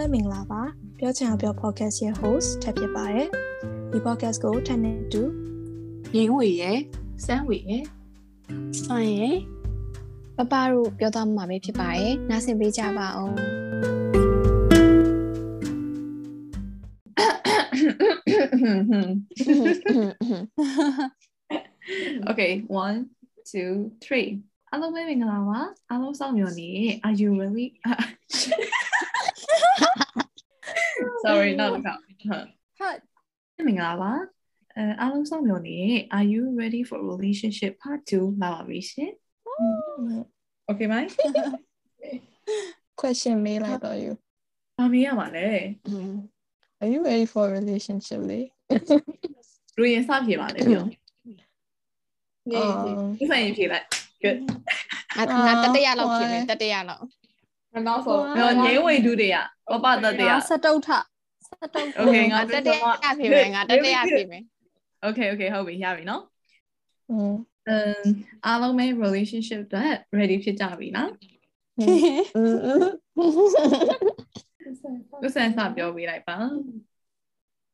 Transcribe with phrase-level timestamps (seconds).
[0.00, 0.62] ပဲမင်္ဂလာပါ
[0.98, 3.28] ပြောချင်အောင်ပြော podcast ရဲ့ host ထပ်ဖြစ်ပါတယ်
[3.90, 5.22] ဒီ podcast ကိုထပ်နေတူ
[6.14, 6.78] ငင်းဝေရဲ့
[7.24, 7.84] စမ်းဝေရဲ့
[8.84, 9.36] ဆိုရင်
[10.36, 13.34] ပပတို့ပြောသွားမှာပဲဖြစ်ပါတယ်နားဆင်ပေးကြပါအောင်
[22.28, 22.96] Okay 1
[23.52, 23.54] 2
[24.04, 25.60] 3အားလုံးပဲမင်္ဂလာပါ
[25.90, 26.70] အားလုံးစောင့်မျှော်နေ
[27.06, 27.68] Are you really
[31.23, 31.99] Sorry not about
[32.79, 34.11] ဟုတ်မင်္ဂလာပါ
[34.75, 35.77] အဲအားလုံးစောင့်မျှော်နေ
[36.17, 39.11] Are you ready for relationship part 2လာပါပြီရှင်
[40.69, 41.09] Okay မိုင်း
[43.01, 44.13] question မေးလိုက်တော့ you
[44.77, 45.47] ဘာမေးရမှာလဲ
[46.81, 48.39] are you ready for a relationship လေ
[49.77, 50.95] လူရင်စဖြေပါလေပြောနေ
[52.55, 52.73] အော်
[53.19, 53.85] ဒီဆိုင်ရင်ဖြေလိုက်
[54.23, 54.37] good
[55.17, 57.05] ငါငါတတရလောက်ဖြစ်မယ်တတရလောက်
[57.87, 59.37] နောက်ဆုံးတော့ငင်းဝေဒုတွေက
[59.71, 60.87] ပပတတရ စတုထ
[61.47, 62.83] စတုထ Okay ငါ ငါတတရ
[63.19, 64.43] ဖြစ်မယ်ငါတတရဖြစ်မယ်
[65.07, 66.23] Okay okay ဟုတ်ပြီရပြီနော်
[67.11, 67.33] อืม
[67.67, 68.01] အမ်
[68.45, 71.09] အားလုံးပဲ relationship အတွက် ready ဖြစ်ကြပြီနော်
[71.79, 71.87] อืม
[75.25, 76.37] ဥစ္စာစပြောပေးလိုက်ပါ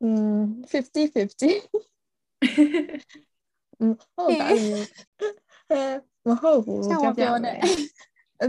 [0.04, 0.38] อืม
[0.72, 1.18] 50 50
[3.80, 4.88] อืมဟုတ်တာမျိုး
[5.72, 5.82] အဲ
[6.28, 7.58] မဟုတ်ဘူး ဆောင်းမပြောနဲ့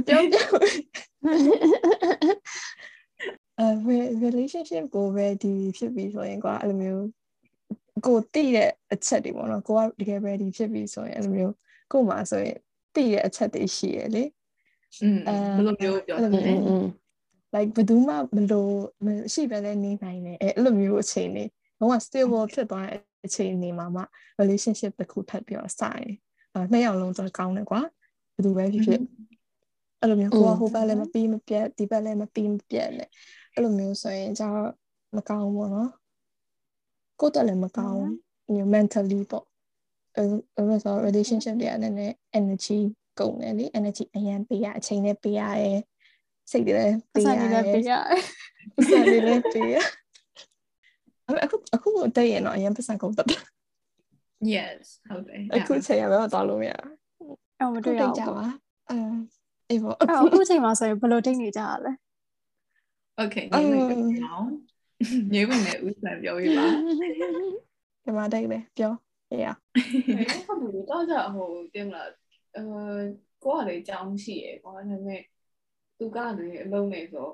[0.06, 0.46] ပြောပြော
[3.59, 3.67] အဲ
[4.25, 7.05] relationship ကို ready ဖြစ်ပြီဆိုရင်ကွာအဲ့လိုမျိုး
[8.05, 11.53] ကိုတည်တဲ့အချက်တွေပေါ့နော်ကိုကတကယ် ready ဖြစ်ပြီဆိုရင်အဲ့လိုမျိုး
[11.91, 12.57] ကို့မှာဆိုရင်
[12.95, 14.23] တည်တဲ့အချက်တွေရှိရလေ
[15.01, 16.27] อืมဘယ်လိုမျိုးပြောလဲ
[17.55, 18.73] like ဘယ်သူမှမလို့
[19.05, 24.03] မရှိပဲလဲနေနိုင်တယ်အဲ့လိုမျိုးအချိန်လေးတော့ stable ဖြစ်သွားတဲ့အချိန်နေမှာမှ
[24.39, 26.11] relationship တစ်ခုထပ်ပြီးတော့စရင်
[26.53, 27.81] အဲနှစ်ယောက်လုံးတော့ကောင်းတယ်ကွာ
[28.35, 29.02] ဘယ်သူပဲဖြစ်ဖြစ်
[29.99, 33.09] အဲ့လိုမျိုးကိုကဟိုဘက်လည်းမပြီးမပြတ်ဒီဘက်လည်းမပြီးမပြတ်နဲ့
[33.53, 34.47] အဲ့လိုမျိုးဆိုရင်じゃ
[35.15, 35.91] မကောင်းဘူးနော်
[37.19, 39.45] ကိုယ်တက်လည်းမကောင်းဘူး mentally ပေါ့
[40.15, 40.27] အဲ့
[40.69, 42.80] လိုဆို relationship တွေကနည်းနည်း energy
[43.19, 45.80] ကုန်တယ်လေ energy အရင်ပေးရအချိန်နဲ့ပေးရတယ်
[46.52, 47.91] စိတ်တွေလည်းပတ်ပေးစံရနေလည်းပေးရ
[48.75, 49.75] ပတ်စံတွေလည်းပေးရ
[51.43, 53.41] အခုအခုတည့်ရတော့အရင်ပတ်စံကုန်တတ်တယ်
[54.53, 56.71] yes ဟုတ်တယ်အခုချိန်ရပဲတော့လို့မရ
[57.59, 58.47] အဲ့မတွေ့ရကြဘူးပါ
[58.89, 58.97] အဲ
[59.70, 61.92] အေးပေါ့အဲ့တော့အခုချိန်မှာဆိုရင်ဘယ်လိုတိတ်နေကြရလဲ
[63.22, 63.80] okay ငင်းဝေ
[64.20, 64.50] ပြောင်း
[65.32, 66.66] ငင်းဝေနဲ့ဥစ္စာပြောပေးပါ
[68.04, 68.94] ဒီမှာတိတ်လေပြော
[69.30, 69.48] အေးရ
[70.48, 72.10] ဟုတ်ဘူးတော့ကြဟိုတင်မလား
[72.55, 72.61] အဲ
[73.44, 75.22] ကိုကလည်းကြောင်းရှိရယ်ကွာဒါပေမဲ့
[75.98, 77.28] သူကလည်းအလုံးနေဆို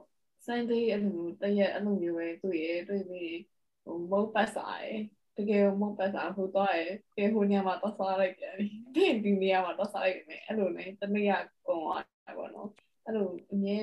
[0.45, 3.39] Sunday အဲ့လိုမျိုးတရက်အဲ့လိုမျိုးပဲတွေ့ရတွေ့ပြီး
[3.83, 5.01] ဟိုမုတ်ပတ်စားရယ်
[5.37, 8.53] တကယ်မုတ်ပတ်စားဟိုတော့ရယ်ဒီဟိုနေရာမှာတော့စားလိုက်ပြန်
[8.95, 11.33] ဒီဒီနေရာမှာတော့စားလိုက်ပြန်အဲ့လိုနဲ့တနေ့က
[11.67, 12.69] ကုန်သွား တာပေါ့နော်
[13.05, 13.79] အဲ့လိုအမြဲ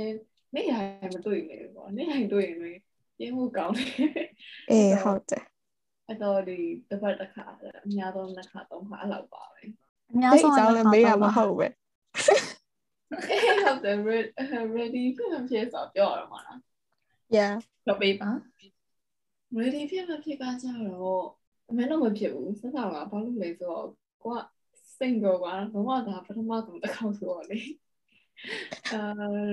[0.55, 2.81] နေ့တိုင်းမတွေ့နေဘူးပေါ့နေ့တိုင်းတွေ့ရင်လည်း
[3.19, 3.91] ပြင်းမှုကောင်းတယ်
[4.71, 5.45] အေးဟုတ်တယ်
[6.07, 6.59] အဲ့တော့ဒီ
[6.89, 7.45] တစ်ပတ်တစ်ခါ
[7.87, 9.63] အများဆုံးတစ်ခါသုံးခါအဲ့လောက်ပါပဲ
[10.11, 11.67] အများအဲ့ဆုံးအကြောင်းလည်းမေးရမဟုတ်ပဲ
[13.65, 13.97] ဟုတ်တယ်
[14.77, 16.59] ready ဖြစ်မဖြစ်ဆိုပြောရမှာလား
[17.37, 17.53] yeah
[17.85, 18.31] ပြောပေးပါ
[19.59, 21.25] ready ဖြစ်မဖြစ်ကကြတော့
[21.71, 22.83] အမေတော့မဖြစ်ဘူးစစကဘာ
[23.25, 23.87] လို့လဲဆိုတော့
[24.23, 24.39] ကိုက
[24.99, 27.59] single ကတော့ဒါပထမဆုံးတစ်ခေါက်ဆိုတော့လေ
[28.93, 29.01] အာ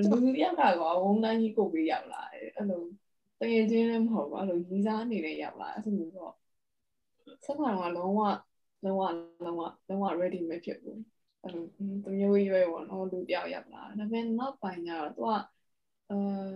[0.09, 2.83] လူရက်ကကောဝုန်းတိုင်းကြီးကိုပြီးရောက်လာတယ်အဲ့လို
[3.39, 6.33] တကယ်ချင်းလည်းမဟုတ်ဘူးအဲ့လိုရီးစားအနေနဲ့ရောက်လာအဲ့လိုမျိုးတော့
[7.45, 8.21] စစကလုံးဝလုံးဝ
[8.83, 9.01] လုံးဝ
[9.45, 11.01] လုံးဝ ready မဖြစ်ဘူး
[11.43, 15.33] အဲ့လိုတမျိုးကြီးပဲပေါ့နော်လူတယောက်ရောက်လာဒါပေမဲ့နောက်ပိုင်းကျတော့သူက
[16.09, 16.55] အမ်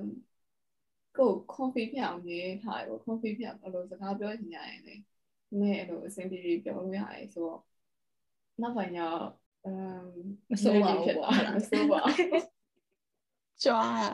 [1.17, 4.95] ကို coffee ပြအောင်ရေးထားတယ်ပေါ့ coffee ပြဘယ်လိုစကားပြောချင်ကြရင်လေ
[5.59, 7.61] မင်းအဲ့လိုအဆင်ပြေပြေပြောလို့ရတယ်ဆိုတော့
[8.61, 10.05] နောက်ပိုင်းကျတော့ အမ်
[10.49, 12.45] မစိုးပါဘူးပေါ့မစိုးပါဘူး
[13.63, 14.11] ကြွား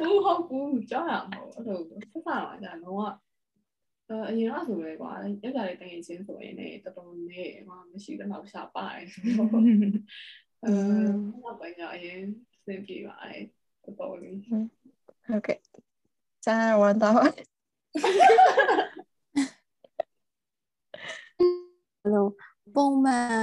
[0.00, 1.80] ဘူးဟုတ်ဘူးကြောက်ရမှာအဲ့လို
[2.12, 3.12] ဆက်စားတော့ကြာတော့
[4.08, 9.72] အဲအရင်ကဆိုလေကွာရက်ကြလေးတကယ်ချင်းဆိုရင်လည်းတော်တော်နဲ့မှမရှိတော့ရှာပါတယ်ဆိုတော့အဲ
[11.44, 12.20] နောက်ပိုင်းကျအရင်
[12.64, 13.42] စင်ပြေပါတယ်
[13.84, 15.58] တော်တော်လေးဟုတ်ကဲ့
[16.46, 17.34] ဇာဝန်တော့ဘယ်
[22.14, 22.26] လို
[22.74, 23.42] ပုံမှန်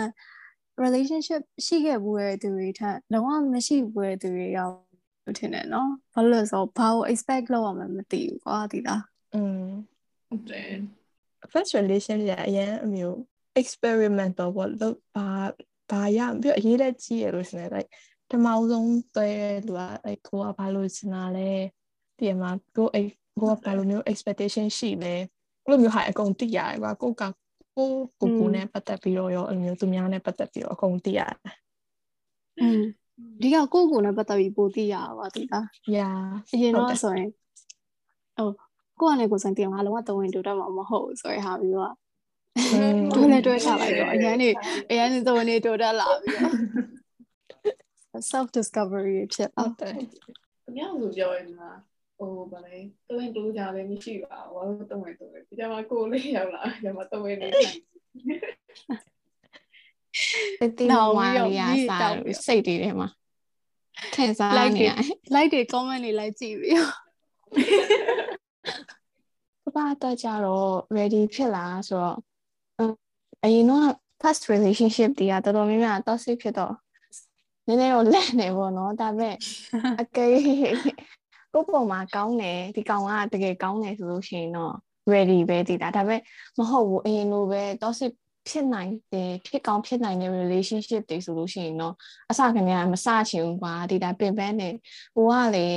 [0.84, 4.76] relationship ရှိခဲ့ဘူးတဲ့သူတွေထက်လုံးဝမရှိဘူးတဲ့သူတွေရောက်
[5.24, 9.04] လို့ထင်တယ်နော်ဘာလို့လဲဆိုတော့ဘာကို expect လုပ်ရမှန်းမသိဘူးကွာဒီလား
[9.36, 9.68] อืม
[10.28, 10.72] ဟုတ်တယ်
[11.52, 13.18] first relation ရအရင်အမျိုး
[13.62, 15.28] experimental ပေါ့လို့ဘာ
[15.92, 17.90] ဘာရပြီးအရေးလက်ကြီးရလို့ရှင်လေ like
[18.32, 19.30] တမောင်ဆုံးသွဲ
[19.68, 21.52] လူက like ကိုကဘာလို့စင်တာလဲ
[22.18, 23.08] ဒီမှာကိုအဲ့
[23.42, 25.16] ကိုကဘာလို့မျိုး expectation ရှိလဲ
[25.64, 27.24] အဲ့လိုမျိုးဟာအကုန်သိရတယ်ကွာကိုက
[27.80, 27.90] ကို
[28.22, 31.56] ကိုကိုနဲ့ပတ်သက်ပြီးတော့ရောအဲ့လိုမျိုးသူများနဲ့ပတ်သက်ပြီးတော့အကုန်သိရတယ်
[32.62, 32.82] อืม
[33.42, 35.66] ဒီကကိုယ့်ကိုယ်နဲ့ပတ်သက်ပြီးပိုသိရတာပါဒီလား
[35.96, 36.20] yeah
[36.54, 37.30] အရင်ဟုတ်တော့တယ်ဆိုရင်
[39.00, 41.94] ကိုကလည်းကိုယ်စိတ်တင်ငါလုံးဝသုံးဝင်တူတတ်မှာမဟုတ်ဘူးဆိုရဟာပြီးတော့
[43.16, 44.50] တွဲလဲတွဲချလိုက်တော့အရန်နေ
[44.90, 49.94] အရန်နေသုံးနေတူတတ်လာပြီးတော့ self discovery ဖြစ်တော့တယ်
[50.68, 51.62] အများစုပြောရင်က
[52.20, 52.78] ဟိုဗာလေ
[53.10, 57.74] တိုးရင်တိုးကြလည်းမရှိပါဘူးဘာလို့တိုးရင်တိုးလဲဒီမှာကိုလေးရောက်လာဒီမှာတိုးရင်နေတယ်
[60.60, 63.08] တတိမဝါရီယာစားလို့စိတ်တွေထဲမှာ
[64.16, 64.92] ခံစား like နေရ
[65.36, 66.94] like တွေ comment တွေလိုက်ကြည့်ပြီးတော့
[69.76, 72.18] ပပတော့ကြတော့ ready ဖြစ်လာဆိုတော့
[72.78, 72.96] အင်း
[73.44, 73.88] အရင်တော့
[74.22, 76.74] past relationship တွေကတော်တော်များများ toxic ဖြစ်တော့
[77.68, 79.36] နည်းနည်းတော့လက်နေပေါ့နော်ဒါပေမဲ့
[80.02, 80.28] အကေ
[81.54, 84.74] ကိုယ့်ပုံမှာကောင်းတယ်ဒီကောင်ကတကယ်ကောင်းတယ်ဆိုလို့ရှိရင်တော့
[85.14, 86.22] ready ပဲတည်တာဒါပေမဲ့
[86.58, 88.12] မဟုတ်ဘူးအရင်လိုပဲ toxic
[88.48, 91.94] ဖြစ်နိုင်တယ်ဖြစ်ကောင်းဖြစ်နိုင်တဲ့ relationship တွေဆိုလို့ရှိရင်တော့
[92.32, 94.70] အစကနေကမစချင်ဘူးကွာဒီတိုင်းပင်ပန်းနေ
[95.16, 95.68] ကိုကလေ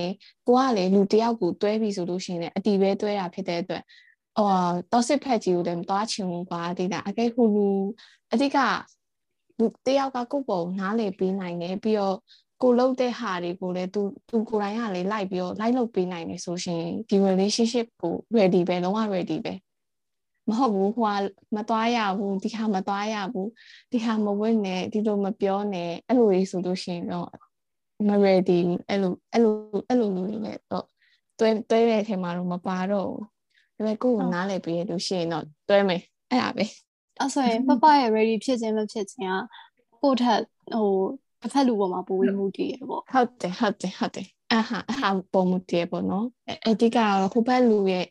[0.46, 3.82] ကိုကလေလူတယောက်ကိုတွဲပြီဆိုလို့ရှိရင်လည်းအတီပဲတွဲတာဖြစ်တဲ့အတွက်
[4.38, 7.68] အော် toxic ဖက်ကြီးကိုလည်းမသွားချင်ဘူးကွာဒီတိုင်းအကေဟူလူ
[8.32, 8.58] အတိက
[9.58, 12.16] လူတယောက်ကကိုယ့်ပုံနားလေပေးနိုင်တယ်ပြီးတော့
[12.62, 19.54] ကိုလုပ်တဲ့ဟာတွေကိုလည်းသူသူကိုယ်တိုင်ကလေလိုက်ပြီးတော့လိုက်လုပ်ပေးနိုင်တယ်ဆိုရှင်ဒီ relationship ကို ready ပဲလုံးဝ ready ပဲ
[20.48, 21.22] မဟုတ်ဘူးဟိုက
[21.56, 23.48] မသွားရဘူးဒီဟာမသွားရဘူး
[23.92, 27.28] ဒီဟာမဝတ်နဲ့ဒီလိုမပြောနဲ့အဲ့လိုလေးဆိုလို့ရှိရင်တော့
[28.08, 29.54] မ ready ဘူးအဲ့လိုအဲ့လို
[29.88, 30.86] အဲ့လိုလူတွေနဲ့တော့
[31.38, 33.28] တွဲတွဲတဲ့အချိန်မှာတော့မပါတော့ဘူးဒါ
[33.74, 36.64] ပေမဲ့ကိုယ်ကနားလည်ပေးရလို့ရှိရင်တော့တွဲမယ်အဲ့ဒါပဲ
[37.18, 40.42] အဲ့ဆိုရင်ပပရဲ့ ready ဖြစ်ခြင်းမဖြစ်ခြင်းကကိုယ့်ထက်
[40.74, 40.92] ဟို
[41.41, 48.05] တစ်ဖက်လူပေါ်မှာပိုပြီးမှုတည်ရပေါ့ ဟုတ်တယ်ဟုတ်တယ်ဟုတ်တယ်အဟာအဟာပုံမတည်ပေါ့နော်အအဓိကတော့ဟိုဘက်လူရဲ့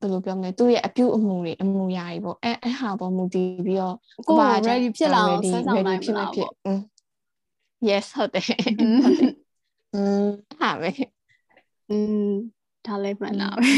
[0.00, 3.96] ဘယ်လိုပြောမလဲသူ့ရဲ့အပြုတ်အမူတွေအမူအရာတွေပေါ့အဲအဟာပေါ်မူတည်ပြီးတော့
[4.28, 6.80] ကိုယ် က ready ဖြစ်လာအောင် ready ဆွဲဆောင်နိုင်မ ဖြစ်မ လား ဖြစ် ပေါ့ อืม
[7.88, 8.46] yes ဟုတ်တယ်
[8.82, 9.32] อืม ဟုတ်တယ်
[9.94, 10.26] อืม
[10.60, 10.90] ဟာပဲ
[11.90, 12.30] อืม
[12.86, 13.70] ဒါလည်းမှန်တာပဲ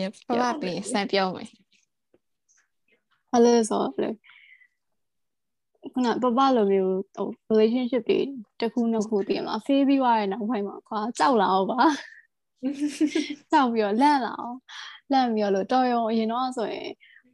[0.00, 1.48] yep ပပပြင်စမ်းပြောမယ်
[3.30, 4.10] ဘာလို့လဲဆိုတော့လေ
[5.93, 8.19] ခုနပပလိုမျိုးဟို relationship တွေ
[8.59, 11.81] တစ်ခုနှစ်ခုတည်မလား fail ပြီးသွားတဲ့နောက်ပိုင်းမှာကွာကြောက်လာအောင်ပါ
[13.51, 14.57] ကြောက်ပြီးတော့လန့်လာအောင်
[15.11, 16.89] လန့်ပြီးတော့လို့တော်ရုံအရင်တော့ဆိုရင်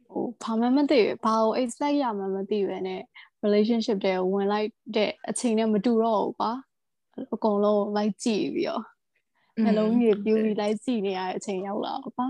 [0.08, 3.02] ဟိုဘာမှမသိဘူးဘာကို expect ရမှမသိပဲနဲ့
[3.44, 6.52] relationship တွေဝင်လိုက်တဲ့အချိန်နဲ့မတူတော့ဘူးကွာ
[7.34, 8.84] အကုန်လုံးလိုက်ကြည့်ပြီးတော့
[9.64, 12.26] နှလုံးကြီးပြူပြီးလိုက်ကြည့်နေရတဲ့အချိန်ရောက်လာတော့ကွာ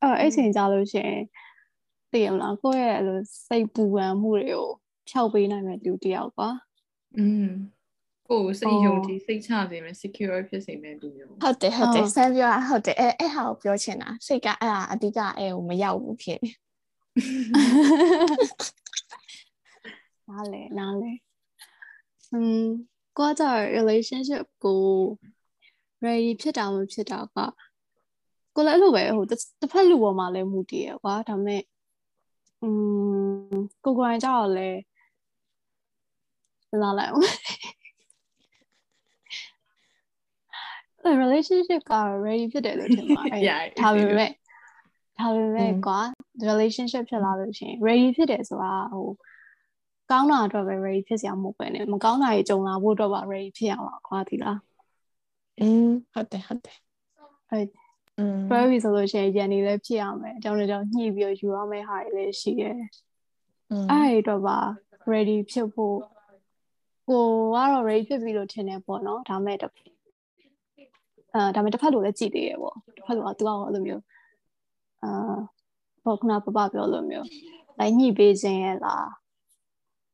[0.00, 1.22] အဲ့အဲ့အချိန်ကြလို့ရှိရင်
[2.12, 4.70] သိရမလားကိုယ့်ရဲ့အဲ့လိုစိတ်ပူပန်မှုတွေကို
[5.09, 6.49] ဖြောက်ပေးနိုင်မဲ့လူတစ်ယောက်ကွာ
[7.17, 7.47] อืม
[8.29, 16.51] ကိုယ်စိတ်ယုံကြည်စိတ်ချစေမယ် secure ဖြစ်စေမယ်လူမျိုး ဟုတ်တယ်ဟုတ်တယ် အော် စမ်းပြောတာဟုတ်တယ်အဲအဲ့ဟာကိုပြောချင်တာစိတ်ကအဲ့ဟာအဓိကအဲ့ကိုမရောက်ဘူးဖြစ်နေ
[20.29, 21.11] နားလေနားလေ
[22.33, 22.63] อืม
[23.17, 24.81] ကိုကကြတော့ relationship ကို
[26.05, 27.37] ready ဖြစ်တာမဖြစ်တာက
[28.55, 31.63] ကိုလည်းအဲ့လိုပဲဟိုတစ်တစ်ဖက်လူပေါ်မှာလည်းမူတည်ရကွာဒါပေမဲ့
[32.61, 32.69] อื
[33.49, 34.69] มကိုကိုယ်တိုင်ကြတော့လေ
[36.70, 41.94] စဉ်းစားလိုက်အောင် relationship က
[42.26, 43.42] ready ဖြစ်တယ်လို့ထင်ပါတယ်
[43.80, 44.30] ဒါပေမဲ့
[45.18, 46.00] ဒါပေမဲ့ကွာ
[46.48, 49.08] relationship ဖြစ်လာလို့ရှိရင် ready ဖြစ်တယ်ဆိုတာဟို
[50.10, 54.58] ကောင်းတာအတွက်ပဲ ready ဖြစ်စရာမဟုတ်ပဲねမကောင်းတာကြီးကြုံလာဖို့အတွက်ပါ ready ဖြစ်ရမှာကွာဒီလား
[55.60, 56.76] อืมဟုတ်တယ်ဟုတ်တယ်
[57.50, 57.68] ဟုတ်
[58.50, 62.76] တွဲပြီဆိုလို့ရှိရင်ရန်နေလည်းဖြစ်ရမယ်အကြောင်းအကြောင်းညှိပြီးယူရမယ့်ဟာတွေလည်းရှိတယ်
[63.90, 64.58] အဲ့ဒီတော့ပါ
[65.12, 65.98] ready ဖြစ်ဖို့
[67.10, 67.24] ကို
[67.54, 69.72] ကတော့ ready ဖြစ်ပြီလို့ထင်တယ်ပေါ့နော်ဒါမဲ့တစ်
[71.34, 74.02] အာဒါမဲ့တစ်ဖက်လိုလည်းကြည်သေးရပေါ့တစ်ဖက်လိုကသူကအဲ့လိုမျိုး
[75.02, 75.34] အာ
[76.04, 77.26] ပေါ့ခုနပပပြောလို့မျိုး
[77.78, 79.08] လိုက်ညှိပေးခြင်းရဲ့လား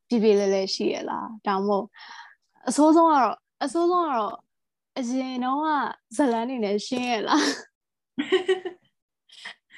[0.08, 1.86] ပြပြလဲလဲရှိရဲ့လားဒါမှမဟုတ်
[2.68, 4.36] အဆိုးဆုံးကတော့အဆိုးဆုံးကတော့
[4.98, 5.68] အရင်တော့က
[6.16, 7.44] ဇလန်းနေနဲ့ရှင်းရဲ့လား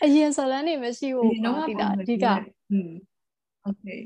[0.05, 2.27] အရင်ဇလန်းနေမရှိဘူးဒီကွာတော့ဒီကလားအဓိက
[2.71, 2.91] อืม
[3.69, 4.01] okay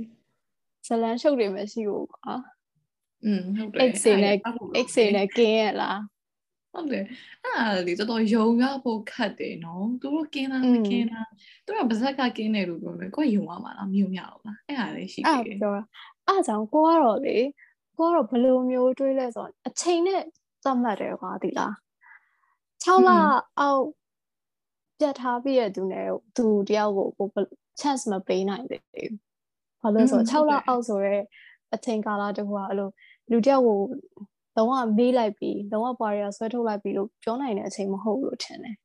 [0.86, 2.32] ဇလန်းရှုပ်တွေမရှိဘူးကွာ
[3.25, 4.35] อืมဟုတ်တယ် X တွေနဲ့
[4.85, 5.99] X တွေနဲ့ကင်းရဲ့လား
[6.73, 7.05] ဟုတ်တယ်
[7.43, 11.29] အဲ့ဒါလေတော်တော်ယုံရဖို့ခတ်တယ်နော်သူတို့ကင်းလား อื မ ม ကင်းလား
[11.65, 15.83] သူတို့ကပါဇက်ကကင်းတယ်လို့ပြောမယ်ကိုယ်ယုံရမှာလားမယုံရဘူးလားအဲ့ဒါလေးရှိ အဲ့ သေးတယ် ပြောတာ
[16.27, 17.37] အဲ့ကြောင့်ကိုကတော့လေ
[17.97, 20.21] ကိုကတော့ဘယ်လိုမျိုးတွေးလဲဆိုတော့အချိန်နဲ့
[20.63, 21.73] သတ်မှတ်တယ်ကွာဒီလား
[22.83, 23.09] 6လ
[23.59, 23.83] အောက်
[24.99, 27.45] ပြတ်ထားပြီးရသူနဲ့သူတယောက်ကိုကိုဘယ်
[27.81, 29.13] chance မပေးနိုင်သေးဘူး
[29.81, 31.15] ဘာလို့လဲဆိုတော့6လအောက်ဆိုရဲ
[31.74, 32.88] အချိန်ကာလတခုကအဲ့လို
[33.30, 33.78] လူတယောက်ကို
[34.56, 38.76] လုံးဝမေးလိုက်ပြီးလုံးဝပွားရဆွဲထုတ်လိုက်ပြီးလို့ပြောနိုင်တဲ့အချိန်မဟုတ်ဘူးလို့ထင်တယ်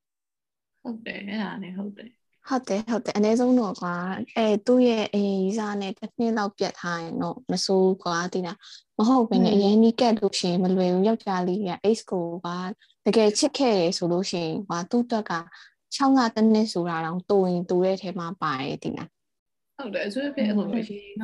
[0.82, 2.10] ဟုတ်တယ်အဲ့ဒါနဲ့ဟုတ်တယ်
[2.50, 3.96] ဟုတ်တယ်ဟုတ်တယ်အနည်းဆုံးတော့ကွာ
[4.38, 8.58] အဲသူ့ရဲ့အရင်ကြီးစားနဲ့တစ်နှစ်လောက်ပြတ်ထားရင်တော့မစိုးကွာတိလား
[8.98, 12.48] မဟုတ်ဘဲနဲ့အရင်နီးကတ်လို့ရှိရင်မလွယ်ဘူးယောက်ျားလေးက X ကိုက
[13.06, 15.34] တကယ်ချစ်ခဲ့ရဆိုလို့ရှိရင်ဟာသူ့တက်က
[15.96, 19.10] 6လတစ်နှစ်ဆိုတာတော့တူရင်တူတဲ့ထဲမှာပါတယ်ဒီလား
[19.78, 21.24] ဟုတ်တယ်ဆိုဖြစ်အဲ့လိုအရင်က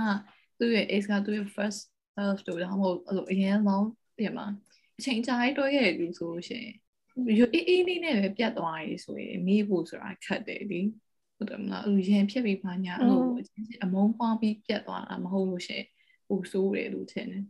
[0.59, 1.79] သူ့ရဲ့ ace ကသူ့ရဲ့ first
[2.17, 3.85] love တို့ဒါမှမဟုတ်အဲ့လိုအရင် long
[4.17, 4.45] တင်မှာ
[4.99, 6.73] အချိန်ကြာတွဲခဲ့လူဆိုလို့ရှိရင်
[7.39, 10.81] ရိုးအေးအေးလေးနဲ့ပဲပြတ်သွားရေးဆိုရင်မေးဖို့ဆိုတာခက်တယ်ဒီ
[11.35, 15.87] ဟုတ်တယ်မလားအဲ့လိုရင်ဖြစ်ပြီးပါညာအဲ့လိုအချင်းချင်းအမုန်းပွားပြီးပြတ်သွားတာမဟုတ်လို့ရှိရင်
[16.27, 17.43] ဟိုဆိုးတယ်လို့ထင်တယ်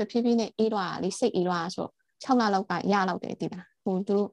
[0.00, 1.88] တဖြည်းဖြည်းနဲ့အေးသွားတာလေစိတ်အေးသွားတာဆို
[2.24, 4.28] 6လလောက်ကရလောက်တယ်ဒီမှာဟိုသူတို့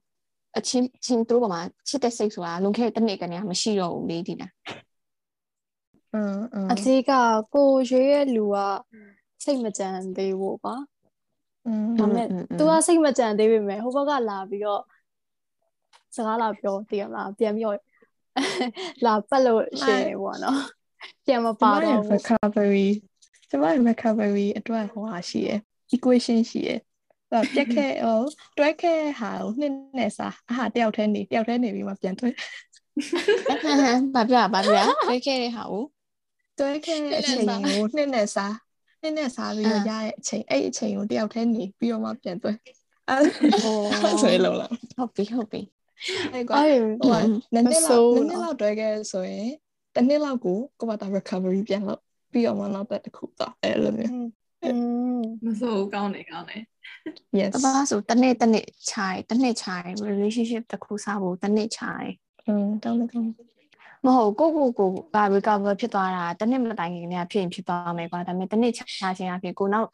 [0.57, 4.51] အချင်းချင်းတို့ပေါ်မှာချစ်တဲ့စိတ်ဆိုတာလွန်ခဲ့တဲ့တစ်နှစ်ကနေမရှိတော့ဘူးလေဒီလား
[6.72, 7.12] အသေးက
[7.54, 8.58] ကိုရွေးရဲ့လူက
[9.44, 10.76] စိတ်မကြံသေးဘူးကွာ
[11.66, 12.26] อืม ဒါပေမဲ့
[12.58, 14.82] तू ကစိတ်မကြံသေးပေမဲ့ဟိုဘက်ကလာပြီးတော့
[16.16, 17.78] စကားလာပြောတည်ရမလားပြန်ပြီးတော့
[19.06, 20.58] လာပတ်လို့ရှိရင်ပေါ့နော်
[21.26, 22.88] ပြန်မပါတော့ဘူး recovery
[23.50, 25.58] ကျမရဲ့ recovery အတွက်ဟိုဟာရှိရယ်
[25.94, 26.78] equation ရှိရယ်
[27.30, 28.20] အဲ့တော့ပြက်ခဲ့ဟို
[28.58, 32.28] တွဲခဲ့ဟာကိုနှစ်နဲ့စားအဟာတယောက်တည်းနေတယောက်တည်းနေပြီးမှပြန်တွဲ
[34.14, 35.84] ဘာပြဘာပြတွေ့ခဲ့တဲ့ဟာကို
[36.59, 38.55] တွဲခဲ့တဲ့အချိန်ကိုနှစ်နဲ့စား
[39.01, 42.51] နှစ်နဲ့စားပြီးတော့ရတဲ့အချိန်အဲ့အချိန်ကိုတယောက်တည်းနေပြီးတော့မှပြန်တွဲ
[43.09, 43.17] အဲ
[44.23, 45.61] ဆိုရလောက်လားဟုတ်ပြီဟုတ်ပြီ
[46.33, 47.19] အဲ့ကွာဟို
[47.53, 49.49] နည်းနည်းလောက်နည်းနည်းလောက်တွဲခဲ့ဆိုရင်
[49.95, 54.13] တစ်နှစ်လောက်ကိုကိုဘာသာ recovery ပြန်လုပ်ပြီးတော့မှနောက်သက်တစ်ခုသွားအဲ့လိုမျိုး
[55.45, 56.61] မဆိုးကောင်းတယ်ကောင်းတယ်
[57.39, 62.09] yes ဘာဆိုတနေ့တနေ့ခြိုင်တနေ့ခြိုင် relationship တစ်ခုစားဖို့တနေ့ခြိုင်
[62.47, 63.29] อืมတောင်းတကောင်း
[64.05, 69.87] မဟုတ်ကိုကိုကိုက recover ဖြစ်သွားတာတစ်နှစ်မတိုင်ခင်ကဖြစ်ရင်ဖြစ်သွားမယ်ကွာဒါပေမဲ့တစ်နှစ်ခြားချင်းအဖြစ်ကိုနောက်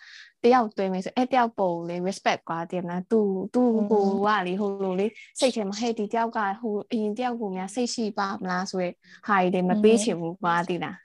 [0.43, 3.19] တယောက်တွေ့မယ်ဆိုအဲ့တယောက်ပုံလေ respect ကွာတည်မလား तू
[3.53, 5.07] तू ကိုကလေဟိုလိုလေ
[5.39, 8.85] စိတ်ထဲမှာဟဲ့ဒီတယောက်ကဟိုအရင်တယောက်ကိုများစိတ်ရှိပါမလားဆိုရ
[9.27, 10.97] ဟာရီတွေမပေးချင်ဘူးကွာတည်လား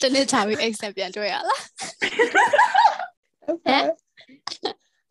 [0.00, 1.60] တနေ့ချပြီး accept ပြန်တွေ့ရလား
[3.46, 3.84] ဟမ်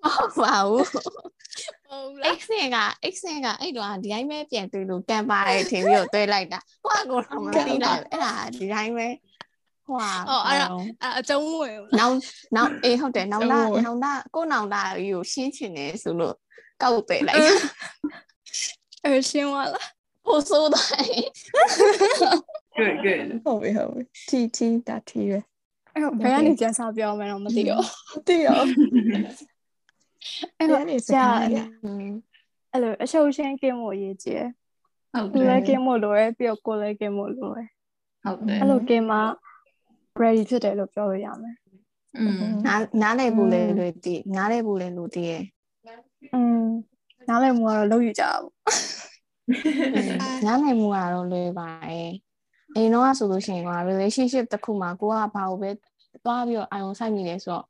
[0.04, 0.86] မဟုတ်ပါဘူး
[1.94, 2.78] ဟုတ်လား X နဲ့က
[3.14, 9.08] X နဲ့ကအဲ့တော့ဒီတိုင်းပဲပြန်တွေ့လို့ကန်ပါတယ်ထင်ပြီးတော့တွေ့လိုက်တာဟိုကကိုတော့မသိလိုက်ဘူးအဲ့ဒါဒီတိုင်းပဲ
[9.88, 10.68] ဟိုကအော်အဲ့ဒါ
[11.02, 12.16] အဲ့အကျုံးဝင်ဘူးနောင်
[12.56, 16.36] နောင်အေးဟုတ်တယ်နောင်လာနောင်လာကိုနောင်လာကြီးကိုရှင်းချင်တယ်ဆိုလို့
[16.82, 17.40] ကောက်ပဲလိုက်
[19.06, 19.90] အဲ့ရှင်းသွားလား
[20.26, 21.24] ဟိုဆိုးတယ်
[22.78, 25.44] good good ဟုတ်ပြီဟုတ်ပြီတီတီတာတီရယ်
[25.96, 27.86] အဲ့ဘယ်ကနေပြန်စားပြောမယ်တော့မသိတော့
[28.28, 28.62] တီရော
[30.59, 31.63] အဲ့ ဘ တော့ ယ်နေစ ကြာ ကားလဲ
[32.73, 34.51] အဲ့လိုအရှုပ်ရှင်းကင်းဖို့အရေးကြီးတယ်
[35.13, 37.69] ဟုတ် သူ တယ် လည်းကင်းဖို့လိုရယ်ပြီးတော့ကိုယ်လည်းကင်းဖို့လိုရယ်
[38.25, 39.19] ဟုတ်တယ် အဲ့လိုကင်းမှ
[40.21, 41.57] ready ဖြစ်တယ်လို့ပြောလို့ရမယ်
[42.19, 45.45] อืม နားနားလေဘူးလေလူတီနားလေဘူးလေလူတီရဲ့
[46.35, 46.65] อืม
[47.29, 48.53] နားလည်မှုကတော့လုပ်ယူကြပါဘူး
[50.47, 52.13] နားလေမှုကတော့လွယ်ပါရဲ့
[52.75, 55.71] အရင်တော့ဆိုလို့ရှိရင်က relationship တစ်ခုမှာကိုကဘာကိုပဲ
[56.25, 57.65] သွားပြီးတော့အာရုံစိုက်မိလဲဆိုတော့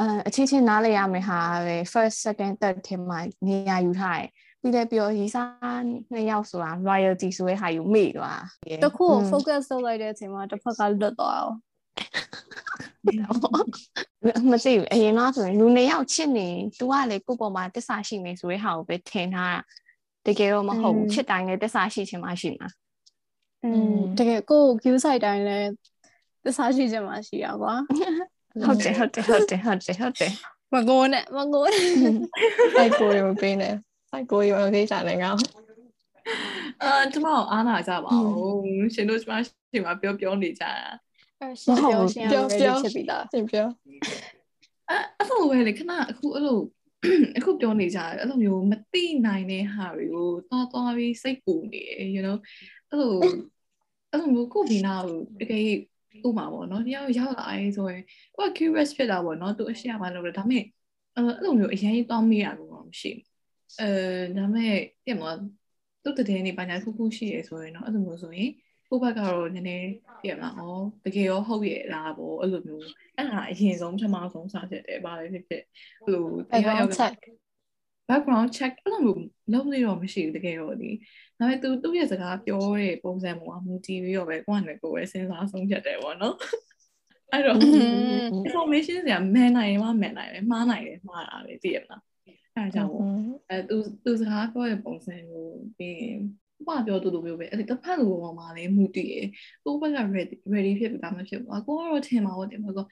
[0.00, 4.28] အဲအချင်းချင်းနားလေရမယ်ဟာပဲ first second third ထဲမှာနေရာယူထားတယ်
[4.60, 5.80] ပြီးလည်းပြောရီစား
[6.12, 8.42] နှစ်ယောက်ဆိုတာ loyalty ဆိုတဲ့ဟာယူမေ့သွား
[8.84, 11.56] တခုကို focus လုပ်လိုက်တဲ့အချိန်မှာတစ်ဖက်ကလွတ်သွားအောင်
[14.50, 16.48] မသိဘူးအရင်ကဆိုရင်လူနှစ်ယောက်ချစ်နေ
[16.78, 19.60] तू ကလေကိုယ့်ပေါ်မှာတစ္ဆာရှိမယ်ဆိုတဲ့ဟာကိုပဲထင်ထားတာ
[20.26, 22.68] တကယ်တော့မဟုတ်ဘူးချစ်တိုင်းလည်းတစ္ဆာရှိချင်မှရှိမှာ
[23.64, 25.58] อืมတကယ်ကိုယ် queue site တိုင်းလဲ
[26.44, 27.74] သစ္စာရှိချင်မှရှိရကွာ
[28.65, 30.31] ဟုတ်တယ်ဟုတ်တယ်ဟုတ်တယ်ဟုတ်တယ်ဟုတ်တယ်
[30.73, 31.83] မကိုနဲ့မကိုနဲ့
[32.75, 33.73] စိုက်ကိုရမပေးနဲ့
[34.11, 35.29] စိုက်ကိုရမပေးစားနဲ့ငါ
[36.83, 40.71] အာကျမတို့အားနာကြပါဦးရှင်တို့ကျမရှင်မှာပြောပြောနေကြတာ
[41.39, 43.67] အဲ့ရှင်းပြောရှင်းပြောပြောဖြစ်ပြီလားသင်ပြော
[44.89, 46.59] အဲအဲ့လိုပဲလေခဏအခုအဲ့လို
[47.37, 52.37] အခုပြောနေကြတယ်အဲ့လိုမျိုးမသိနိုင်တဲ့ဟာတွေကိုသွားသွားပြီးစိတ်ပူနေတယ် you know
[52.89, 53.13] အဲ့လို
[54.11, 55.65] အဲ့လိုမျိုးကိုဗီနာကိုတကယ်
[56.27, 58.03] ဥပမာပေါ့နော်တရားရောက်လာရဲဆိုရင်
[58.35, 60.63] ကိုက curious ဖြစ်တာပေါ့နော်သူအရှိရမှလို့လေဒါပေမဲ့
[61.15, 63.25] အဲ့လိုမျိုးအရင်တောင်းမိရလို့မရှိဘူး
[63.81, 63.91] အဲ
[64.37, 65.23] ဒါပေမဲ့တင်မ
[66.03, 68.51] သူတည်နေပါညာခုခုရှိရဆိုရင်တော့အဲ့လိုမျိုးဆိုရင်
[68.89, 69.89] ကိုဘက်ကတော့နည်းနည်း
[70.21, 70.61] ပြင်မလားဩ
[71.05, 72.83] တကယ်ရောဟုတ်ရဲ့လားပေါ့အဲ့လိုမျိုး
[73.15, 75.63] အဲ့ဒါအရင်ဆုံးပထမဆုံးစချက်တယ်ပါလေဖြစ်ဖြစ်
[76.05, 77.15] ဟိုတရားရောက် check
[78.11, 79.19] background check အဲ့လိုမျိုး
[79.53, 80.91] လုပ်နေတော့မရှိဘူးတကယ်တော့ဒီ
[81.39, 86.35] ဒါပေမဲ့သူသူ့ရဲ့စကားပြောတဲ့ပုံစံပေါ်မှာမူတည်ပြီးတော့ပဲကိုယ့်အနေကိုယ်ပဲစဉ်းစားဆုံးဖြတ်တယ်ပေါ့နော်
[87.31, 87.57] အဲ့တော့
[88.47, 92.01] information တွေကမှန်နိုင်ရင်မှမှန်နိုင်တယ်မှားနိုင်တယ်မှားတာပဲသိရမလား
[92.55, 92.91] အဲ့ဒါကြောင့်
[93.49, 96.01] အဲသူသူစကားပြောတဲ့ပုံစံကိုပြီး
[96.61, 99.27] ရင်ဘာပြောတူတူမျိုးပဲအဲ့ဒီတစ်ဖက်လူပေါ်မှာလည်းမူတည်ရယ်
[99.63, 102.85] ကိုယ့်ဘက်က ready ready ဖြစ်ပြီးသားမဖြစ်ဘူးကိုကတော့ထင်မှာဟုတ်တယ်မဟုတ်ကော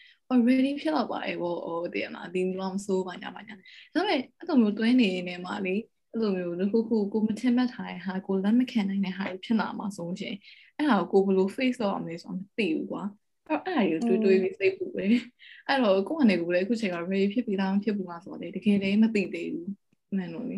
[0.47, 3.61] ready ဖြစ်တော့ပါရဲ့ဟိုဟိုတည်ရမလားဒီလိုမစိုးပါညာပါညာဒါ
[3.93, 5.75] ပေမဲ့အဲ့လိုမျိုးတွင်းနေနေမှာလေ
[6.11, 10.35] အဲ့လိုမျိုးတစ်ခုခုကိုမထင်မှတ်ထားတဲ့ဟာကိုလက်မခံနိုင်တဲ့ဟာဖြစ်လာမှာဆိုရှင်
[10.77, 13.03] အဲ့ဒါကိုကိုဘယ်လို face တော့အောင်လဲဆိုတော့မသိဘူးကွာ
[13.49, 15.05] အဲ့အဲ့ဒါကိုတွေးတွေးပြီးစိတ်ပူပဲ
[15.67, 19.69] အဲ့တော့ကိုယ့်အနေကိုလည်းအခုချိန်က ready ဖြစ်ပြီးသားဖြစ်ပူမှာဆိုတော့လေတကယ်လည်းမသိသေးဘူး
[20.17, 20.57] မှန်လို့လေ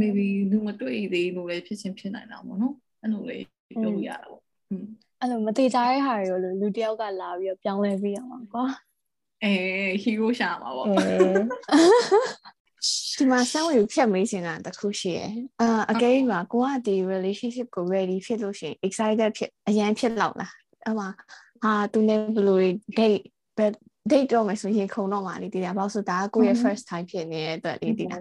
[0.00, 3.38] maybe လူမတွေ့သေးလို့လည်းဖြစ်ချင်းဖြစ်နိုင်တာပေါ့နော်အဲ့လိုလေ
[3.68, 4.84] ပြောလို့ရတာပေါ့อืม
[5.20, 8.64] အဲ့လိုမသေးကြတဲ့ဟာတွေကိုလူလူတယောက်ကလာပြီးတော့ပြောင်းလဲပြီးရမှာကွာ
[9.44, 9.54] အဲ
[10.02, 10.92] hero ရှာမှာပေါ့အဲ
[13.16, 16.12] ဒီမှာစမ်းဝေဖြတ်မေးချင်တာတစ်ခုရှိရယ်အာအကယ်၍
[16.52, 20.52] ကိုကဒီ relationship ကို ready ဖြစ်လို့ရှိရင် excited ဖြစ်အရန်ဖြစ်လောက်လား
[20.84, 21.08] အဲ့မှာ
[21.62, 22.60] ဟာသူနဲ့ဘယ်လို
[22.98, 23.18] date
[24.10, 28.18] date တော့မယ်ဆိုရင်ခုံတော့မှာလေဒီတာဘာလို့ဆိုဒါကကိုယ့်ရဲ့ first time ဖြစ်နေတဲ့အတွက်လေဒီတာ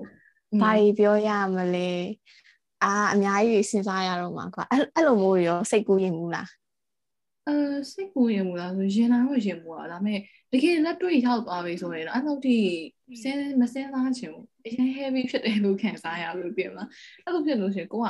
[0.61, 1.91] ဘာကြီးပြောရမလဲ
[2.83, 6.47] အာအများကြီးစဉ်းစားရတော့မှာကွာအဲ့အဲ့လိုမျိုးရောစိတ်ကူးရင်ဘူးလား
[7.47, 7.55] အဲ
[7.91, 10.19] စိတ်ကိုရင်မလားဆိုရင်နာတော့ရင်မလားဒါပေမဲ့
[10.51, 12.57] တကယ်လက်တွေ့ရောက်သွားပြီဆိုရင်တော့အဲ့လိုတိ
[13.23, 16.89] စဉ်းမစဉ်းစားချင်ဘူးအရင် heavy ဖြစ်တယ်လို့ခံစားရလို့ပြင်မလား
[17.25, 18.07] အဲ့လိုဖြစ်လို့ရှိရင်ကိုက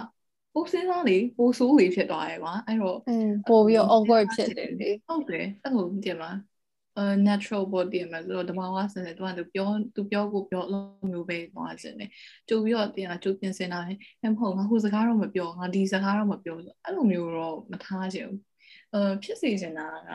[0.53, 6.47] ပိုစဉ်းစားလေပိုဆိုးလေဖြစ်သွားတယ်ကွာအဲ့တော့อืมပို့ပြီးတော့ awkward ဖြစ်တယ်လေဟုတ်တယ်အဲ့လိုပြင်မလားအဲ
[7.27, 12.10] natural body မှာဆိုတော့တဘာဝဆန်တယ်သူကသူပြောသူပြောကိုပြောလို့မျိုးပဲသွားခြင်းတယ်
[12.50, 14.00] ကြိုပြီးတော့တင်လာကြိုပြင်စင်တာလည်း
[14.34, 18.42] မဟုတ်ငါဟိုစကားတော့မပြောငါဒီစကားတော့မပြောဆိုအဲ့လိုမျိုးတော့မထားချင်ဘူး
[18.94, 20.12] အဲဖြစ်စေချင်တာက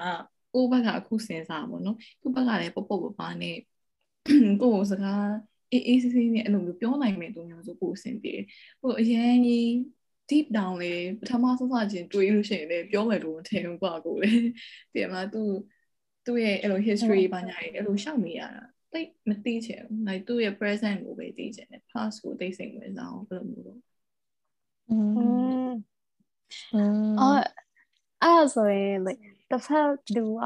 [0.55, 3.57] ကိုယ့်ဘက်ကအခုစဉ်းစားပါတော့သူ့ဘက်ကလည်းပေါ့ပေါ့ပါပါနဲ့
[4.62, 5.27] ကိုယ့်စကား
[5.73, 8.35] အေးအေးဆေးဆေးနဲ့အဲ့လိုမျိုးပြောနိုင်မယ်သူမျိုးဆိုကိုယ်အဆင်ပြေ
[8.81, 9.67] ဟိုအရင်ကြီး
[10.31, 14.31] deep down လေပထမဆုံးစချင်းတွေးလို့ရှိရင်လည်းပြောမယ်လို့မထင်ဘူးကွာကိုလေ
[14.95, 15.43] ပြင်မှာသူ
[16.26, 23.75] သူ့ရဲ့အဲ့လို history ဘာညာတွေအဲ့လိုရှောက်နေရတာတိတ်မသိချင်ဘူး။ like သူ့ရဲ့ present ကိုပဲသိချင်တယ် past ကိုသိစိတ်ဝင်စားအောင်ဘယ်လိုမျိုးလဲ။
[24.91, 24.97] อื
[25.69, 25.71] ม
[27.21, 27.41] အော်
[28.23, 30.43] အဲ့ဒါဆိုရင် like တစ်ဖက်သူက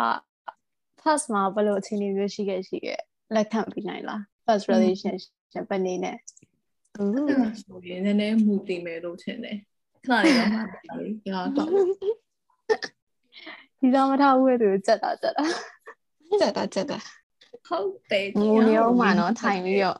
[1.01, 3.01] past မှာဘယ်လိုအခြေအနေမျိုးရှိခဲ့ရှိခဲ့
[3.35, 6.17] လက်ခံပြီးနိုင်လား past relationship ပဲနေနဲ့
[7.63, 9.57] ဆိုရင်နည်းနည်းမူတည်မယ်လို့ထင်တယ်။
[10.07, 11.71] ခဏလေးတော့မှပါလေ။ဒါတော့
[13.80, 15.44] ဒီတော့မထားဘူးရဲ့သူကြက်တာကြက်တာ
[16.40, 16.98] ကြက်တာကြက်တာ
[17.68, 19.98] ဟုတ်တယ် ငိုနေအောင်မှာနော်ထိုင်ပြီးတော့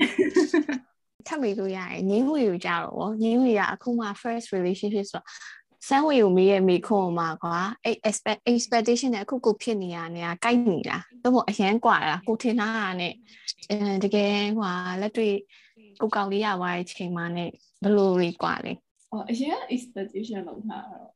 [1.28, 5.26] ထပ်မိလို့ရတယ်ငင်းဝေကိုကြတော့ဗောငင်းဝေကအခုမှ first relationship ဆိုတော့
[5.88, 13.14] စမ်းဝေကိုမေးရမေးခွန်းမှာကွာအဲ့ expect expectation နဲ့အခုကိုဖြစ်နေရနေတာကိုက်နေလားသို့မဟုတ်အရန်กว่าလားကိုထင်တာကနဲ့
[13.70, 14.72] အဲတကယ်ဟွာ
[15.02, 15.34] လက်တွေ့
[16.02, 17.50] ကိုကောက်လေးရသွားတဲ့ချိန်မှနဲ့
[17.84, 18.74] ဘယ်လိုလေးกว่าလဲ
[19.12, 21.15] အော်အရင် expectation လောက်ထားတော့อืม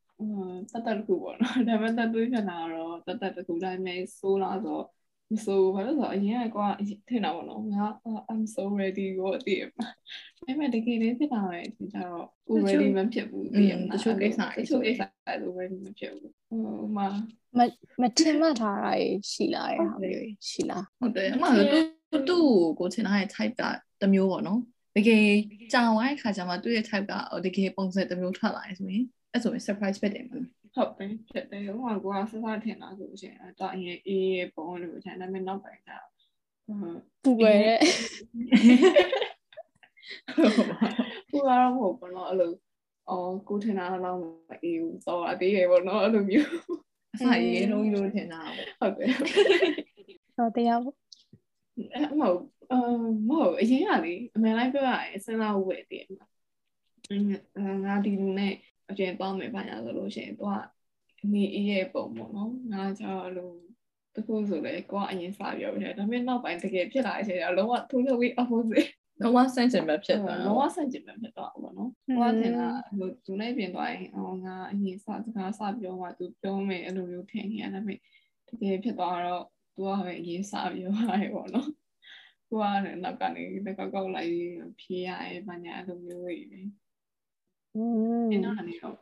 [0.71, 4.81] တတ်တတ်တစ်ခုပေါ့နော်ဒါပေမဲ့တတ်တွေးပြန်လာတော့တတ်တတ်တစ်ခုတိုင်းမဲ့ဆိုးလာဆို
[5.33, 6.57] မဆိုးဘာလို့ဆိုတော့အရင်က
[7.09, 7.87] ထင်တာပေါ့နော်ငါ
[8.31, 9.89] I'm so ready ကိုအတည်မှာ
[10.47, 17.09] အဲ့မဲ့တကယ်လေးဖြစ်တာပဲဒီကြတော့ကို ready မဖြစ်ဘူးတည်တချို့ကိစ္စတချို့ကိစ္စအဲ့လို ready မဖြစ်ဘူးဟိုမှာ
[17.59, 17.61] မ
[18.01, 18.93] မထင်မှတ်ထားတာ
[19.31, 22.39] ရှိလာရဲ့ဟာမျိုးရှိလားဟုတ်တယ်အမှန်တူတူ
[22.79, 23.63] ကိုထင်တာရဲ့ type က
[24.01, 24.61] တစ်မျိုးပေါ့နော်
[24.97, 25.27] တကယ်
[25.73, 35.93] ကြာဝိုင်းခါကျမှသူ့ရဲ့ type ကတကယ်ပုံစံတစ်မျိုးထွက်လာတယ်ဆိုရင် အဲ့ဆိုရင် surprise ဖြစ်တယ်မလားဟုတ်တယ်ဖြစ်တယ်ဟိုကကိုကစစထင်တာဆိုရှင်အဲ့တော့အရင်အေးရေပုံလို့ထင်တယ်ဒါပေမဲ့နောက်ပိုင်းကျ
[36.67, 37.79] ဟုတ်ပူပဲတဲ့
[41.31, 42.53] ဟိုကတော့မဟုတ်ဘူးနော်အဲ့လို
[43.11, 44.25] အော်ကိုထင်တာတော့မ
[44.65, 46.51] အေးဘူးစောအသေးရေပေါ့နော်အဲ့လိုမျိုး
[47.15, 48.41] အစာရေးလုံးကြီးလို့ထင်တာ
[48.79, 49.11] ပေါ့ဟုတ်တယ်
[50.39, 50.97] တော့တရားပေါ့
[51.95, 52.39] အဲ့မဟုတ်
[52.71, 56.27] အမ်မဟုတ်အရင်ကလေအမှန်တိုင်းပြောရရင်စဉ်းစားဝယ်တည်မှာ
[57.11, 58.55] အင်းငါဒီလူနဲ့
[58.91, 60.55] အကျဉ်းပေါင်းမယ်ဘာညာဆိုလို့ရှိရင်သူက
[61.23, 63.55] အမေအေးရဲ့ပုံပေါ့နော်ငါကြောက်လို့
[64.15, 77.99] တခုဆိုလေကိုကအရင်စပြောပြတယ်ဒါပေမဲ့နောက်ပိုင်းတကယ်ဖြစ်လာတဲ့အချိန်ကျတော့လုံးဝထိုးလို့ပြီး opposite လုံးဝဆန့်ကျင်ဘက်ဖြစ်သွားလုံးဝဆန့်ကျင်ဘက်ဖြစ်သွားပါတော့ကိုကထင်တာဟိုသူနဲ့ပြင်သွားရင်အော်ငါအရင်စစကားစပြောမှသူပြောမယ်အဲ့လိုမျိုးထင်နေရတယ်ဒါပေမဲ့
[78.49, 81.69] တကယ်ဖြစ်သွားတော့သူကပဲအရင်စပြောရတယ်ပေါ့နော်
[82.49, 84.33] ကိုကလည်းနောက်ကနေတကောက်ကောက်လိုက်
[84.81, 86.61] ဖြေးရရဲ့ဘာညာအဲ့လိုမျိုးတွေပဲ
[87.77, 87.85] อื
[88.23, 88.97] มအဲ့တော့လည်းတော့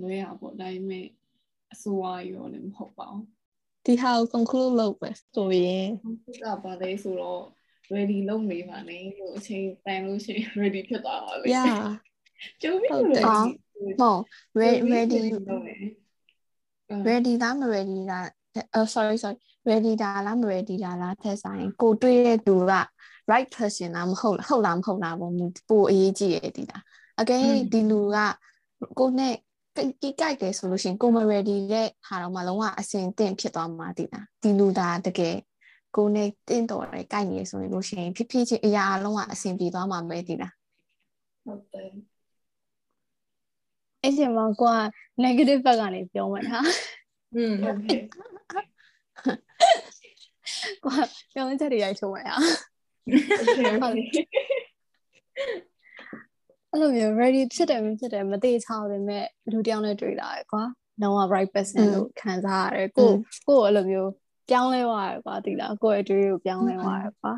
[0.00, 1.06] လွဲရပေါ့ဒါပေမဲ့
[1.72, 3.24] အစိုးရရောလည်းမဟုတ်ပါဘူး
[3.86, 6.10] ဒီဟာကို conclude လုပ်ပဲဆိုရင်ခု
[6.42, 7.42] ကဘာလဲဆိုတော့
[7.94, 11.84] ready လုပ်နေပါနဲ့လို့အချိန်တန်လို့ရှိရင် ready ဖြစ်သွားပါလေ yeah
[12.62, 14.20] ကျုပ်ပြီးဟုတ်တယ်အော်မဟုတ်
[14.60, 15.76] re- ready လုပ်နေ
[17.08, 18.26] ready လားမ ready လား
[18.74, 22.72] အော် sorry sorry ready တာလားမ ready တာလားထက်ဆိုင်ကိုတွေးတဲ့သူက
[23.32, 25.32] right person လားမဟုတ်လားဟုတ်လားမဟုတ်လားပေါ့
[25.68, 26.82] ပိုအရေးကြီးရဲ့ဒီလား
[27.20, 28.16] အကယ်ဒီလူက
[28.98, 29.34] ကိုနဲ့
[29.76, 35.36] ကိကြိုက်တယ်ဆိုလို့ရှိရင်ကိုမ ready တဲ့ဟာတော့မှလုံးဝအစင်တင့်ဖြစ်သွားမှာတည်တာဒီလူသာတကယ်
[35.96, 40.48] ကိုနဲ့တင့်တော်တယ်ကြိုက်နေဆိုလို့ရှိရင်ဖြစ်ဖြစ်ချင်းအရာအလုံးဝအစင်ပြေသွားမှာပဲတည်တာ
[41.46, 41.90] ဟုတ်တယ်
[44.02, 44.78] အဲ့ဒီမှာကိုက
[45.24, 46.58] negative ဘက်ကနေပြောမှတာ
[47.34, 48.26] อืมဟုတ်ကဲ့ကို
[50.94, 52.30] ကပြောင်းချက်တွေရိုက်ချုံမှာရ
[53.82, 54.24] ဟုတ်ကဲ့
[56.74, 60.62] အဲ့လိုမျိုး ready ဖြစ်တယ်မဖြစ်တယ်မသေးချောင်းပေမဲ့လူတစ်ယောက်နဲ့တွေ့လာရယ်ကွာ
[61.00, 63.10] လုံးဝ right person လို့ခံစားရတယ်ကို
[63.46, 64.10] ကိုအဲ့လိုမျိုး
[64.50, 67.32] ပြောင်းလဲသွားရကွာဒီလားကိုယ့်အတွေ့ကိုပြောင်းလဲသွားရကွာ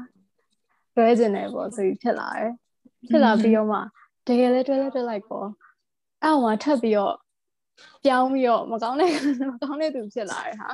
[0.94, 2.53] တွဲကျင်တယ်ပေါ့ဆိုပြီးဖြစ်လာတယ်
[3.09, 3.79] ဖြစ်လာပြီးတော့မှ
[4.27, 5.49] တကယ်လဲတွဲလဲတွဲလိုက်ပေါ့
[6.22, 7.14] အဲ့ဟိုမှာထပ်ပြီးတော့
[8.05, 9.11] ပြောင်းပြီးတော့မကောင်းတဲ့
[9.51, 10.70] မကောင်းတဲ့သူဖြစ်လာတယ်ဟာ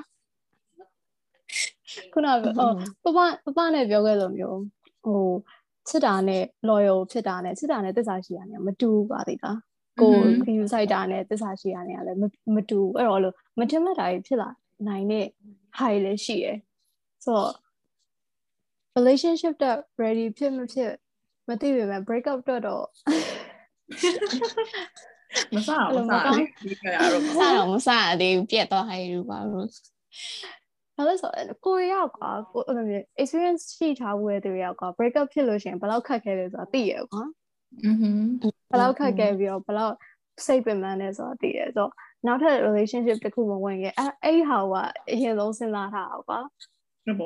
[2.13, 4.59] ခုနကအော်ပပပပနဲ့ပြောခဲ့လိုမျိုး
[5.05, 5.25] ဟို
[5.89, 9.59] ချစ်တာနဲ့ loyal ဖြစ်တာနဲ့ချစ်တာနဲ့သစ္စာရှိတာနဲ့မတူဘူးပါသိလား
[10.01, 10.15] ကို
[10.47, 12.19] view site တာနဲ့သစ္စာရှိတာနဲ့လည်း
[12.55, 14.51] မတူအဲ့တော့လို့မတင်မှတ်တာကြီးဖြစ်လာ
[14.89, 15.27] နိုင်တဲ့
[15.79, 16.57] high လည်းရှိရယ်
[17.25, 17.53] ဆိုတော့
[18.97, 20.93] relationship တက် ready ဖြစ်မဖြစ်
[21.49, 22.85] မသိပေမဲ့ break up တော့တော့
[25.55, 29.69] မစားဘူးမစားဘူးဒီကရတော့စတော့မစရသေးဘူးပြက်သွားဟဲ့ရူပါလို့
[31.03, 37.23] ဘာလို့ဆိုတော့ကိုရရောက်ကွာကိုအဲ့လိုမျိုး experience ရှိထားဘူးတဲ့သူရောက်ကွာ break up ဖြစ်လို့ရှိရင်ဘယ်လောက်ခက်ခဲလဲဆိုတာသိရကွာ
[37.85, 38.11] อือဟึ
[38.71, 39.95] ဘယ်လောက်ခက်ခဲပြီးတော့ဘယ်လောက်
[40.47, 41.91] စိတ်ပင်ပန်းလဲဆိုတာသိရဆိုတော့
[42.27, 44.75] နောက်ထပ် relationship တစ်ခုမဝင်ခဲ့အဲ့အဲ့ဟာက
[45.11, 46.41] အရင်ဆုံးစဉ်းစားထားအောင်ကွာ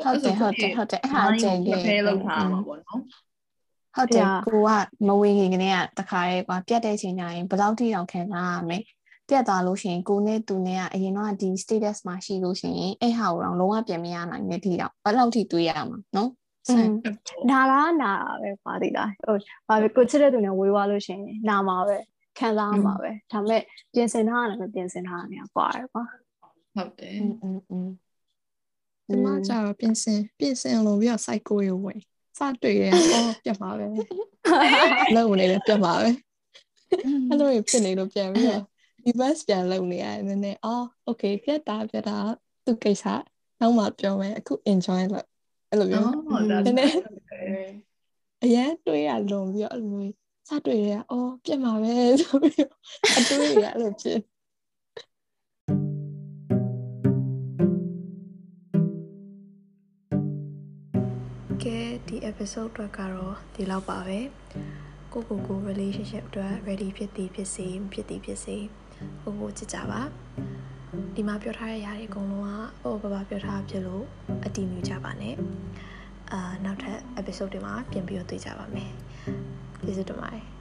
[0.04, 3.00] ဟုတ်တယ်ဟုတ်တယ်ဟုတ်တယ်အဲ့ဟာကြိမ်ကြီးဖဲလောက်ထားမှာပေါ့နော်
[3.96, 4.70] ဟုတ်တယ်ကိုက
[5.06, 8.78] မဝင်ခင်ကနေကတခါရဲကွာပြတ်တဲ့ချိန်ကျရင်ဘယ်လောက်ထိတောင်ခံစားရမလဲ
[9.28, 16.30] ပြတ်သွားလို့ရှိရင်ကိုနဲ့သူနဲ့ကအရင်တော့ဒီ status မှာရှိလို့ရှိရင်အဲ့ဟာကိုတော့လုံးဝပြန်မရနိုင်တဲ့ဒီတော့ဘယ်လောက်ထိတွေးရမှာနော်
[17.50, 18.12] နာလာနာ
[18.42, 19.36] ပဲပါသေးတာဟို
[19.68, 21.96] ဘာပဲကိုချစ်တဲ့သူနဲ့ဝေးွားလို့ရှိရင်နာမှာပဲ
[22.38, 23.62] ခံစားမှာပဲဒါပေမဲ့
[23.94, 26.04] ပြင်ဆင်ထားရတယ်မပြင်ဆင်ထားရနေတာကွာကွာ
[26.74, 27.88] ဟုတ်တယ်อืม
[29.06, 32.00] ဒီမှာကျတော့ပြင်ဆင်ပြင်ဆင်လို့ပြီးတော့ psycho ရေဝင်
[32.38, 33.86] စတွေ့ရင်အော်ပြတ်ပါပဲ
[35.14, 36.08] လောက်နေလည်းပြတ်ပါပဲ
[37.28, 38.64] အဲ့လိုဖြစ်နေလို့ပြန်ပြီးတော့
[39.06, 42.18] reverse ပြန်လုံနေရတယ်နည်းနည်းအော် okay ပြတ်တာပြတ်တာ
[42.64, 43.04] သူကိစ္စ
[43.60, 45.26] နောက်မှပြောမယ်အခု enjoy လို့
[45.70, 46.94] အဲ့လိုမျိုးဟုတ်တယ်နည်းနည်း
[48.44, 50.14] အရင်တွေးရလုံပြီးတော့အဲ့လိုမျိုး
[50.48, 52.80] စတွေ့ရအော်ပြတ်ပါပဲဆိုပြီးတော့
[53.16, 54.18] အတွေးရအဲ့လိုဖြစ်
[61.62, 64.20] ကဲဒီ episode အတွက်ကတော့ဒီလောက်ပါပဲ
[65.12, 68.58] ကိုကိုကို relationship အတွက် ready ဖြစ်သည်ဖြစ်စေမဖြစ်သည်ဖြစ်စေ
[69.22, 70.00] ကိုကိုချစ်ကြပါ
[71.14, 72.44] ဒီမှာပြောထားတဲ့ຢာတွေအကုန်လုံး
[72.82, 74.04] ကဟိုဘာဘာပြောထားဖြစ်လို့
[74.44, 75.34] အတီးမြူကြပါနဲ့
[76.32, 78.92] အာနောက်ထပ် episode တွေမှာပြန်ပြီးတော့တွေ့ကြပါမယ်
[79.84, 80.55] ကျေးဇူးတင်ပါတယ်